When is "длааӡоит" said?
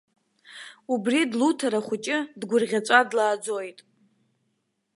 3.09-3.79